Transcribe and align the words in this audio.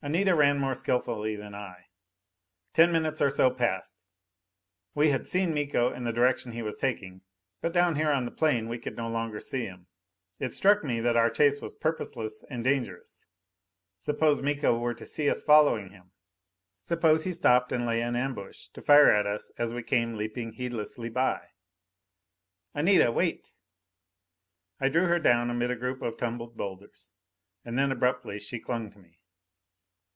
Anita 0.00 0.32
ran 0.32 0.60
more 0.60 0.74
skillfully 0.76 1.34
than 1.34 1.56
I. 1.56 1.86
Ten 2.72 2.92
minutes 2.92 3.20
or 3.20 3.30
so 3.30 3.50
passed. 3.50 4.00
We 4.94 5.10
had 5.10 5.26
seen 5.26 5.52
Miko 5.52 5.90
and 5.92 6.06
the 6.06 6.12
direction 6.12 6.52
he 6.52 6.62
was 6.62 6.76
taking, 6.76 7.22
but 7.60 7.72
down 7.72 7.96
here 7.96 8.12
on 8.12 8.24
the 8.24 8.30
plain 8.30 8.68
we 8.68 8.78
could 8.78 8.96
no 8.96 9.08
longer 9.08 9.40
see 9.40 9.62
him. 9.64 9.88
It 10.38 10.54
struck 10.54 10.84
me 10.84 11.00
that 11.00 11.16
our 11.16 11.28
chase 11.30 11.60
was 11.60 11.74
purposeless 11.74 12.44
and 12.48 12.62
dangerous. 12.62 13.26
Suppose 13.98 14.40
Miko 14.40 14.78
were 14.78 14.94
to 14.94 15.04
see 15.04 15.28
us 15.28 15.42
following 15.42 15.90
him? 15.90 16.12
Suppose 16.78 17.24
he 17.24 17.32
stopped 17.32 17.72
and 17.72 17.84
lay 17.84 18.00
in 18.00 18.14
ambush 18.14 18.68
to 18.74 18.80
fire 18.80 19.10
at 19.10 19.26
us 19.26 19.50
as 19.58 19.74
we 19.74 19.82
came 19.82 20.14
leaping 20.14 20.52
heedlessly 20.52 21.08
by? 21.08 21.40
"Anita, 22.72 23.10
wait!" 23.10 23.52
I 24.78 24.90
drew 24.90 25.06
her 25.06 25.18
down 25.18 25.50
amid 25.50 25.72
a 25.72 25.76
group 25.76 26.02
of 26.02 26.16
tumbled 26.16 26.56
boulders. 26.56 27.10
And 27.64 27.76
then 27.76 27.90
abruptly 27.90 28.38
she 28.38 28.60
clung 28.60 28.90
to 28.92 29.00
me. 29.00 29.16